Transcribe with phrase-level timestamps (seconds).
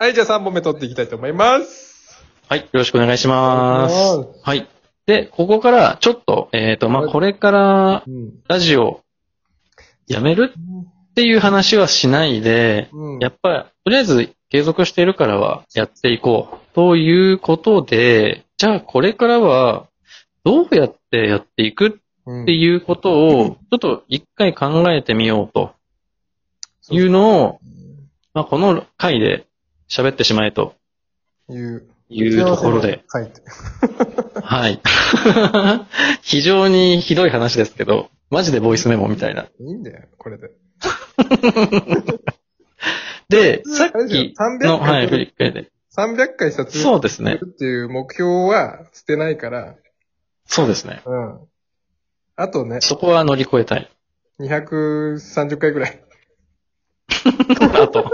[0.00, 2.24] はい、じゃあ3本目取っていきたいと思います。
[2.48, 3.92] はい、よろしくお願いします。
[3.92, 4.68] お願いしはい。
[5.06, 8.34] で、ここから、ちょっと、えっ、と、まあ、はいこれから、うん。
[8.46, 9.00] ラジオ、
[10.06, 13.18] やめるっていう話はしないで、うん。
[13.18, 16.74] やっぱり、とりあえず、継続しているからは、やっていこう。
[16.76, 19.88] ということで、じゃあ、これからは、
[20.44, 23.10] どうやってやっていくうんっていうこと
[23.40, 25.72] を、ちょっと一回考えてみようと
[26.88, 27.60] いうのを、
[28.32, 29.47] まあ、この回で
[29.88, 30.74] 喋ってしまえと
[31.48, 31.88] いう。
[32.10, 33.42] いうところで、書いて。
[34.42, 34.80] はい。
[36.22, 39.42] 非常にひどい話ですけど、マジでボイスメモみたいな。
[39.42, 40.50] いいんだよ、これで。
[43.28, 45.70] で、さっき300の、回はい、振り返りで。
[45.96, 49.74] 300回撮影そうですねっていう目標は捨てないから、
[50.46, 51.02] そうですね。
[51.04, 51.40] うん。
[52.36, 53.90] あとね、そこは乗り越えたい。
[54.40, 56.02] 230回ぐらい。
[57.82, 58.10] あと。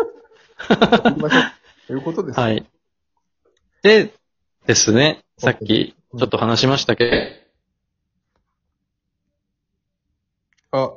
[1.86, 2.40] ということです。
[2.40, 2.66] はい。
[3.82, 4.12] で、
[4.66, 7.44] ですね、さっきうんちょっと話しましたけ
[10.70, 10.92] あ、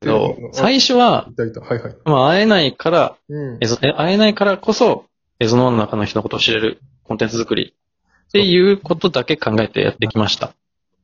[0.00, 1.60] どうん、最初は、いたいた。
[1.60, 1.96] はいはい。
[2.04, 5.04] まあ、会えないから、うん会えないからこそ、
[5.38, 7.74] エゾノの中の人のことを知れるコンテンツ作り
[8.28, 10.54] っていうことだけ考えてやってきました。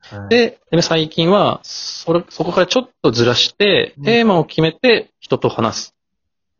[0.00, 5.93] はい、で、で最近は、それ、そこからちょっとずらしてう、んテーマを決めて人と話すうん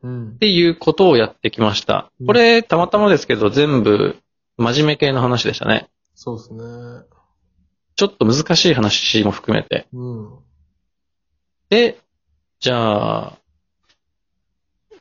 [0.05, 0.39] っ。
[0.39, 2.27] ていうことをやってきましたうん。
[2.27, 4.17] これ、たまたまですけど、全部、
[4.57, 5.89] 真面目系の話でしたね。
[6.15, 6.61] そうですね。
[7.97, 9.87] ちょっと難しい話も含めて。
[9.93, 10.39] うん。
[11.71, 11.99] で、
[12.61, 13.39] じゃあ、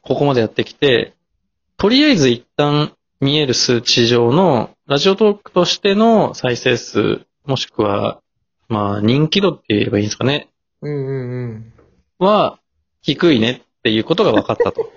[0.02, 1.14] ここまでやってきて、
[1.78, 8.22] とりあえず一旦見える数値上のラジオトークとしての再生数、もしくは、
[8.70, 10.50] まあ人気度って言えばいいんですかね、
[10.82, 11.74] うんうんうん。
[12.20, 12.60] は
[13.02, 14.90] 低いねっていうことが分かったと。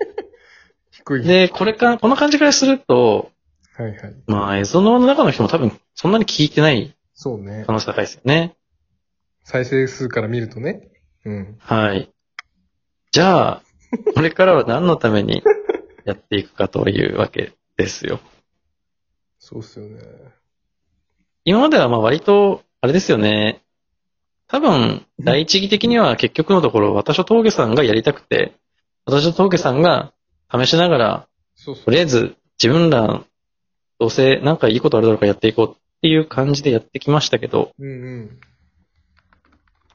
[0.91, 1.23] 低い。
[1.23, 3.31] で、これか、この感じからすると、
[3.75, 4.15] はいはい。
[4.27, 7.73] まあエゾノの中の人も多分そんなに聞いてないそうね可。
[7.73, 8.55] 能性高いですよね。
[9.43, 10.89] 再生数から見るとね。
[11.25, 11.57] うん。
[11.59, 12.09] はい。
[13.11, 13.63] じゃあ、
[14.15, 15.43] これからは何のために
[16.05, 18.21] やっていくかというわけですよ。
[19.37, 19.99] そうっすよね。
[21.43, 23.61] 今まではまあ割と、あれですよね。
[24.47, 28.53] 多分、第一義的には結局のところ、私と峠さんがやりたくて、
[29.07, 30.11] 私と峠さんが
[30.51, 31.85] 試しながら、そうそう。
[31.85, 33.23] とりあえず自分ら、
[33.99, 38.39] どうせなんかいいことあるだろうからやっていこうっていう感じでやってきましたけど、うんうん。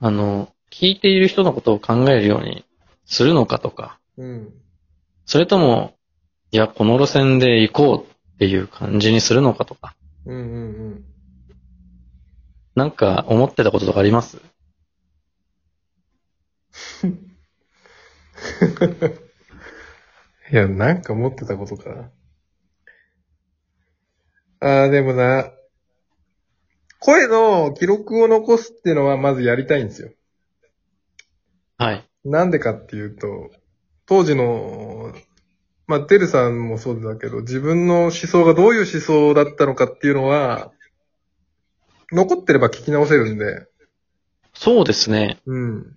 [0.00, 2.64] あの、聞いている人のことを考えるように
[3.04, 4.54] するのかとか、うん。
[5.26, 5.94] それとも、
[6.50, 9.94] いや、この路線で行こうっていう感じにするのかとか、
[10.24, 10.58] うんうんう
[10.94, 11.04] ん。
[12.74, 14.40] なんか思ってたこととかあります？
[20.50, 22.10] いや、なんか持ってたことかな。
[24.60, 25.50] ああ、でもな、
[27.00, 30.12] 声の記録を残すっていうのはまずやりたいんですよ。
[31.78, 32.08] はい。
[32.24, 33.50] なんでかっていうと、
[34.06, 35.12] 当時の、
[35.88, 40.70] まあ、てるさんもそうだけど、自分の思想がどういう思想だったのかっていうのは、
[42.12, 43.66] 残ってれば聞き直せるんで、
[44.54, 45.40] そうですね。
[45.46, 45.96] うん。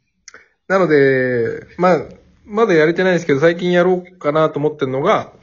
[0.68, 2.02] なので、まあ、
[2.46, 5.34] まだやれてないですけど、最近やろうかなと思ってるのが、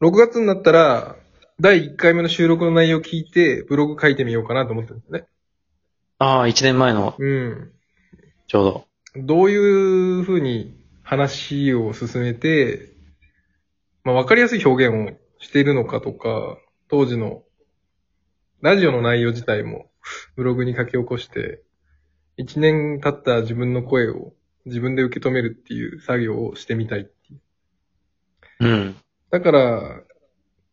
[0.00, 1.16] 6月になったら、
[1.60, 5.24] 第1回目の収録の内容を聞いて、ブログ書いてみようかなと思ってるんですね。
[6.18, 7.72] ああ、1年前の、うん。
[8.46, 8.84] ちょうど。
[9.16, 12.92] どういうふうに話を進めて、
[14.04, 17.42] まあ、わかりやすい表現をしているのかとか、当時の
[18.60, 19.90] ラジオの内容自体も
[20.36, 21.62] ブログに書き起こして、
[22.36, 24.32] 一年経った自分の声を
[24.68, 27.36] 自分で受け止めるっていう作業をしてみたいってい
[28.60, 28.60] う。
[28.60, 28.96] うん。
[29.30, 30.00] だから、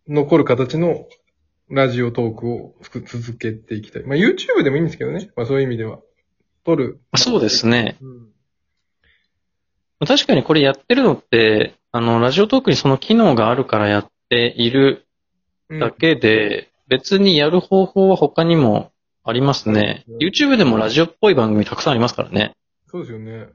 [0.08, 1.08] 残る形の
[1.70, 4.04] ラジオトークを続けていきたい。
[4.04, 5.32] まあ、YouTube でもいいんですけどね。
[5.36, 6.00] まあ、そういう意味では。
[6.64, 7.02] 撮る。
[7.16, 7.98] そうですね。
[8.02, 8.32] うん。
[10.08, 15.06] 確かにこれやってるのって、あの、ラジオトークにその機能があるからやっている
[15.70, 18.92] うんだけで、別にやる方法は他にも
[19.24, 20.04] ありますね。
[20.08, 22.56] うん YouTube でもラジオっぽい番組たくさんありますからね。
[22.88, 23.48] そうですよね。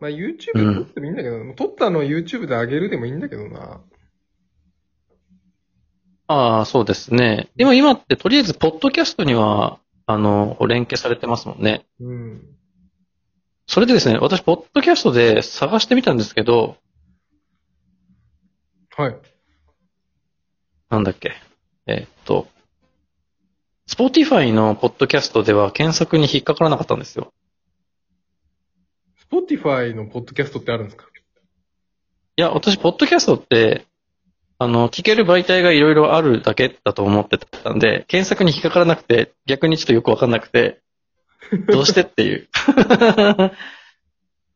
[0.00, 3.80] まあ YouTube うん撮ってもいいんだけど、撮ったのを YouTube で上げるでもいいんだけどな。
[6.28, 7.48] ああ、そうですね。
[7.56, 11.86] でも今ってとりあえず、ポッドキャストには、あの、連携されてますもんね。
[12.00, 12.42] うん。
[13.66, 16.76] それでですね、私、ポッドキャストで探してみたんですけど、
[18.96, 19.16] はい。
[20.90, 21.34] なんだっけ。
[21.86, 22.46] えーっと、
[23.88, 27.32] Spotify のポッドキャストでは検索に引っかからなかったんですよ。
[29.30, 31.06] Spotify のポッドキャストってあるんですか？
[32.36, 33.84] や、私、ポッドキャストって、
[34.58, 40.80] あの、聞ける媒体がいろいろあるだけだと思ってたんで、検索に引っかからなくて、逆にちょっとよくわかんなくて、
[41.68, 42.48] どうしてっていう。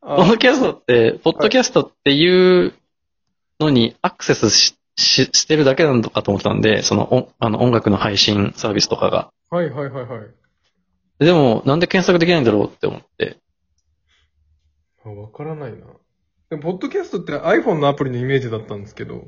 [0.00, 2.72] ポッドキャストって、ポッドキャストっていう
[3.60, 9.30] のにアクセスしししてるだけなのかと思ってたんで、そのおあの音楽の配信サービスとかが。
[9.50, 11.24] はいはいはいはい。
[11.24, 13.38] でも、なんで検索できないんだろうって思って。
[15.04, 15.78] あわからないな。
[16.50, 19.26] でも、ポッドキャストって iPhone のアプリのイメージだったんですけど。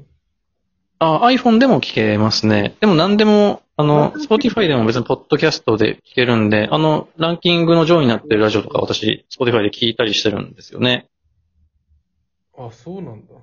[0.98, 2.76] あ、iPhone でも聞けますね。
[2.80, 11.08] でも何でも、あの、Spotify でも別にポッドキャストで聞けるんで、あの、ランキングの上位になってるラジオとか私、Spotify で聞いたりしてるんですよね。
[12.56, 13.34] あ、そうなんだ。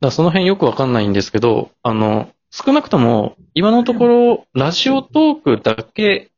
[0.00, 6.30] だその辺よくわかんないんですけど、あの、少なくとも、今のところ、ラジオトークだけ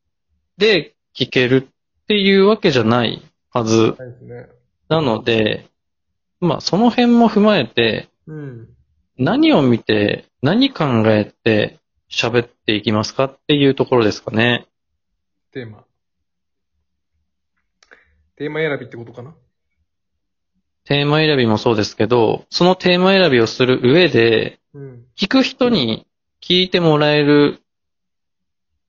[0.57, 1.67] で聞ける
[2.09, 3.21] っていうわけじゃない
[3.51, 4.47] はずはいですね。
[4.87, 5.67] なので、
[6.39, 8.67] まあ、その辺も踏まえて、うん。
[9.19, 11.77] 何を見て、何考えて
[12.09, 14.65] 喋っていきますかっていうところですかね。
[15.53, 15.83] テーマ。
[18.37, 19.35] テーマ選びってことかな？
[20.85, 25.03] テーマ選びもそうですけど、そのテーマ選びをする上で、うん。
[25.15, 26.07] 聞く人に
[26.41, 27.61] 聞いてもらえる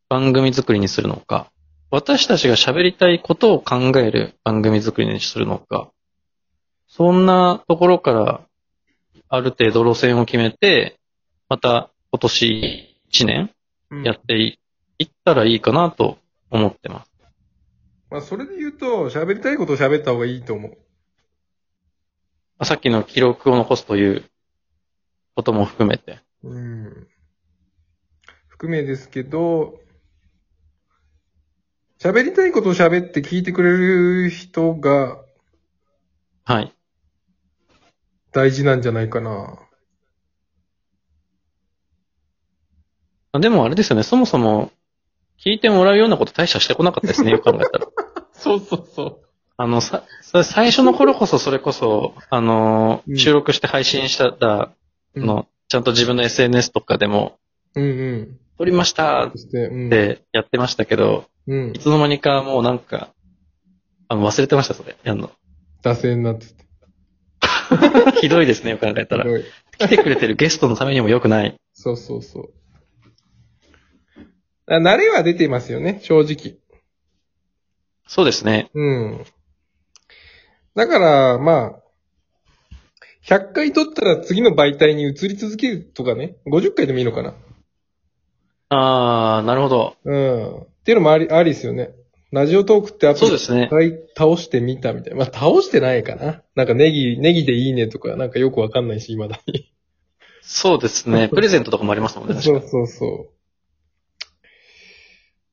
[0.09, 1.51] 番組作りにするのか、
[1.91, 5.91] 私たちが喋りたいことを考える番組作りにするのか、
[6.87, 8.41] そんなところから
[9.29, 10.99] ある程度路線を決めて、
[11.49, 13.51] また今年1年
[13.91, 14.59] うんやってい
[15.01, 16.19] いったらいいかなと
[16.51, 17.11] 思ってます。
[18.11, 20.71] まあ、それで言うと、喋りたいことを喋った方がいいと思う。
[20.71, 20.77] ま
[22.59, 24.25] あさっきの記録を残すという
[25.35, 26.21] ことも含めて。
[26.45, 27.09] うん。
[28.47, 29.81] 含めですけど、
[32.03, 35.19] 喋りたいことを喋って聞いてくれる人が
[36.45, 36.75] はい。
[38.33, 39.59] 大事なんじゃないかな。
[43.33, 44.73] あでもあれですよね、そもそも
[45.39, 47.87] 聞いてもらうようなこと大したしてこなかったですね、 よく考えたら。
[48.33, 49.21] そうそうそ
[49.59, 54.73] あの、さ、さ最初の頃こそそれこそ、あのーうん収録して配信したら、
[55.15, 55.21] う。
[55.21, 57.39] の、ちゃんと自分の SNS とかでも、
[57.75, 57.87] うんう
[58.23, 58.41] ん。
[58.59, 59.87] 撮りましたそして、うん。
[59.89, 61.79] ってやってましたけど、うんい。
[61.79, 63.11] つの間にかもうなんか、
[64.09, 64.97] あの、忘れてました、それ。
[65.03, 65.31] やんの。
[65.83, 66.55] 惰性になってて。
[68.21, 69.31] ひどいですね、よく考えたらひ。
[69.31, 69.45] どい
[69.79, 71.57] 来てくれてるゲストのためにも良くない。
[71.73, 72.53] そうそうそう。
[74.67, 76.59] あ慣れは出てますよね、正直。
[78.07, 78.71] そうですね。
[78.75, 79.25] うん。
[80.75, 81.81] だから、まあ、
[83.25, 87.35] 100回撮ったら次の媒体に移り続けるとかね、50回でもいいのかな。
[88.69, 89.97] あー、なるほど。
[90.05, 90.67] うん。
[90.91, 91.91] っていうのもあり、ありですよね。
[92.33, 93.67] ラジオトークってアプリそうですね。
[93.67, 95.19] 一回倒してみたみたいな。
[95.19, 96.43] まあ、倒してないかな。
[96.57, 99.73] なんかネギ、ネギでいいねとか、なんかよくわかんないし、未だに。
[100.43, 101.29] そうですね。
[101.33, 102.61] プレゼントとかもありますもんね、確かに。
[102.63, 103.31] そうそうそ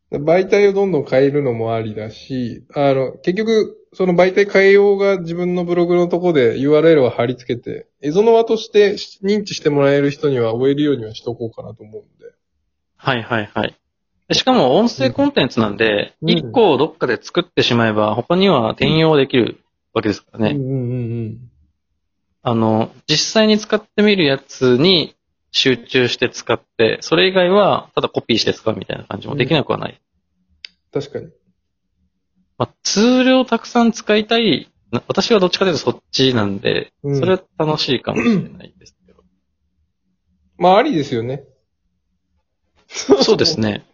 [0.09, 0.17] う。
[0.17, 8.93] 媒体をどんどん変えるのもありだし、あの、結局、その媒体変えようが自分のブログのとこで URL を貼り付けて、エゾノワとして
[9.23, 12.33] 認知してもらえる人には追えるようにはしとこうかなと思うんで。
[12.95, 13.77] はいはいはい。
[14.27, 19.59] でしかも音声コンテンツなんで、うん一個をどっかで作ってしまえば、他には転用できる
[19.93, 20.51] わけですからね。
[20.51, 21.51] うんうんうん
[22.43, 25.17] あの、実際に使ってみるやつに
[25.51, 29.99] 集中して使って、それ以外はただコピーして使うみたいな感じもできなくはない。
[30.93, 31.27] 確かに。
[32.57, 39.23] まあ、ツールをたくさん使いたい、な私はどっちかというとそっちなんで、うんそれは楽しいかもしれないですけど。
[40.57, 41.43] まあ、ありですよね。
[42.87, 43.85] そうですね。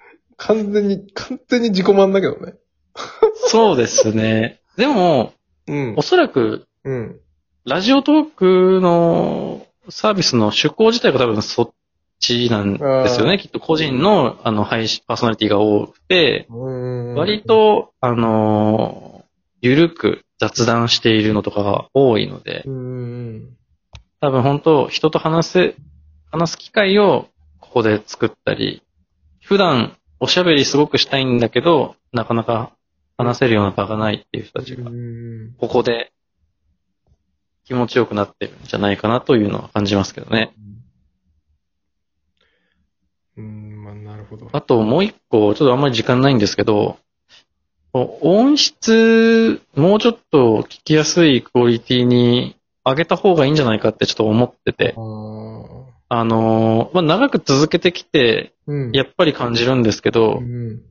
[0.48, 2.56] 完全に、完全に自己満だけどね。
[3.48, 4.60] そうですね。
[4.78, 5.34] でも、
[5.68, 6.02] うんお。
[6.02, 7.20] そらく、うん。
[7.66, 11.72] ラジオトークのサービスの趣向自体が多分そっ
[12.20, 13.38] ちなんですよあね。
[13.38, 19.24] きっと個人の、あの、配信、パーソナリティが多くて、うん割、と、あのー
[19.66, 23.56] ゆるく雑談しているのとかが多いのでう、ん。
[24.20, 25.76] 多分本当人と話せ、
[26.32, 27.30] 話す機会を
[27.62, 28.84] ここで作ったり、
[29.42, 32.72] 普段おしゃべりすごくしたいんだけど、なかなか
[33.18, 35.54] 話せるような場がないっていう人たちが、うん。
[35.58, 36.14] ここで
[37.66, 40.54] 気持ちよくなってるんじゃないかなというのは感じますけどね。
[43.36, 44.48] うん、まあ、なるほど。
[44.54, 47.00] あともう一個、ちょっとあんまり時間ないんですけど、
[47.92, 58.92] 音質、もうちょっと聞きやすいクオリティに上げた方がいいんじゃないかってちょっと思っててあ、のーまあ、長く続けてきて、うん。
[58.92, 60.82] やっぱり感じるんですけど、うん。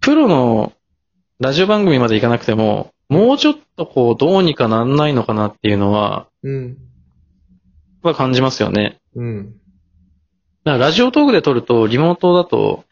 [0.00, 0.72] プロの
[1.40, 6.78] ラジオ番組まで行かなくても、もうちょっとこう、どうにかなんないのかなっていうのは、うん。
[8.02, 8.98] は感じますよね。
[9.14, 9.54] うん。
[10.64, 12.84] だからラジオトークで撮ると、リモートだと、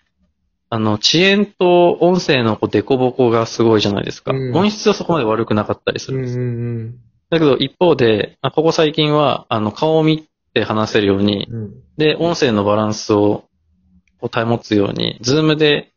[0.69, 4.33] あの、遅延と音声のこう、デコボコがすごいじゃないですか。
[4.33, 6.19] うん音質はそこまで悪くなかったりすうん。
[6.19, 6.45] るんですよ。
[6.45, 6.99] うん。
[7.31, 11.75] だけど、一方で、あここ最近は、あの、顔を見て話せるように、うん。
[11.97, 13.45] で、音声のバランスを
[14.21, 15.91] こう保つように、ズームで、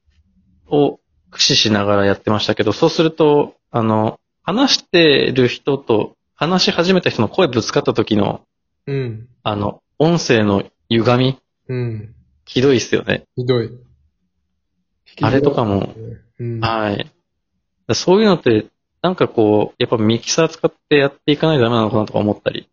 [0.67, 0.99] を
[1.29, 8.41] 駆使しながらやってましたけど、そうすると、あの、話してる人と、話し始めた人の声ぶつかった時の、
[8.87, 9.27] うん。
[9.43, 11.37] あの、音声の歪み、
[11.69, 12.15] うん。
[12.45, 13.23] ひどいっすよね。
[13.35, 13.69] ひどい。
[15.21, 15.93] あれとかも、
[16.39, 16.59] うん。
[16.59, 17.11] はい。
[17.87, 18.65] だそういうのって、
[19.01, 22.69] なんかこう、やっぱミキサー使ってやっていかないとダメなのかなとか思ったり。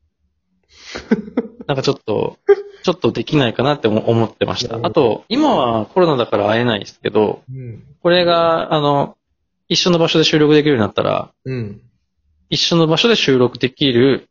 [1.67, 2.39] なんかちょっと、
[2.83, 4.79] ちょっとできないかなって思思ってました。
[4.83, 7.85] あと、今はコロナだから会えないですけど、うん。
[8.03, 9.17] これが、あの、
[9.69, 11.81] 一緒の場所で収録できるようになったら、うん。
[12.49, 14.29] 一緒の場所で収録できる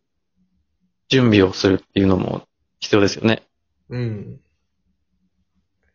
[1.08, 2.44] 準備をするっていうのも
[2.80, 3.44] 必要ですよね。
[3.90, 4.40] うん。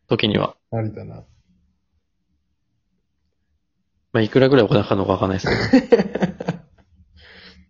[0.09, 0.57] 時には。
[0.73, 1.25] ありだな。
[4.13, 6.34] まあ、いくらぐらいお金かかるのかわかんないですけど。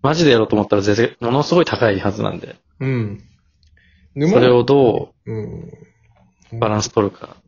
[0.05, 2.57] マジでやろうと思ったら全然、ものすごい高いはずなんで。
[2.79, 3.23] うん。
[4.15, 7.39] それをどうバランス取るか。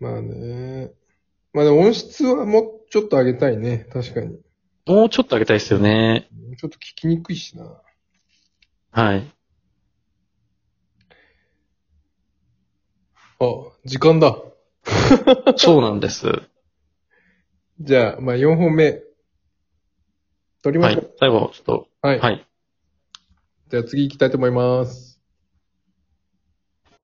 [0.00, 0.90] まあね。
[1.52, 3.86] まあでも音質はもうちょっと上げたいね。
[3.92, 4.38] 確かに。
[4.86, 6.30] もうちょっと上げたいですよね。
[6.58, 7.82] ちょっと聞きにくいしな。
[8.92, 9.30] はい。
[13.40, 13.44] あ、
[13.84, 14.38] 時間だ。
[15.56, 16.48] そうなんです。
[17.80, 19.00] じゃあ、まあ4本目。
[20.62, 21.02] 取りまはしょう。。
[21.02, 22.18] い最後、ちょっと、はい。
[22.18, 22.46] はい。
[23.68, 25.07] じゃあ次行きたいと思います。